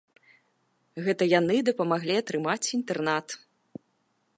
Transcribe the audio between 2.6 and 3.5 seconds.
інтэрнат.